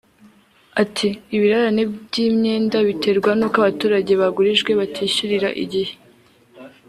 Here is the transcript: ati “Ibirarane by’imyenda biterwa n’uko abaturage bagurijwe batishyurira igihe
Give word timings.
ati 0.81 1.07
“Ibirarane 1.35 1.83
by’imyenda 2.05 2.77
biterwa 2.87 3.31
n’uko 3.39 3.55
abaturage 3.61 4.11
bagurijwe 4.21 4.71
batishyurira 4.79 5.49
igihe 5.63 5.93